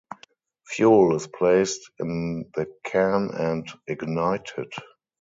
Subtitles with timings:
[0.65, 4.73] Fuel is placed in the can and ignited.